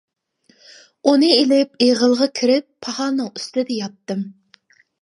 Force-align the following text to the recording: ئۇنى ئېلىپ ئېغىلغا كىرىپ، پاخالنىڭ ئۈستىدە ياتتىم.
ئۇنى 1.11 1.29
ئېلىپ 1.35 1.85
ئېغىلغا 1.87 2.29
كىرىپ، 2.41 2.69
پاخالنىڭ 2.87 3.31
ئۈستىدە 3.37 3.79
ياتتىم. 3.83 4.31